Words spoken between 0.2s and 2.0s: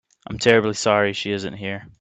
I'm terribly sorry she isn't here.